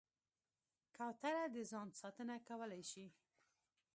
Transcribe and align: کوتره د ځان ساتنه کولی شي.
کوتره 0.95 1.45
د 1.55 1.57
ځان 1.71 1.89
ساتنه 1.99 2.35
کولی 2.47 2.83
شي. 2.91 3.05